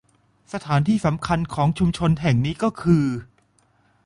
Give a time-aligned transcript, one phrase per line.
[0.53, 3.05] สถานที่สำคัญของชุมชนแห่งนี้ก็คือ